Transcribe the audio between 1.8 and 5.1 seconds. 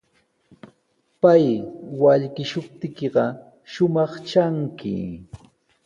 wallkishuptiykiqa shumaq tranki.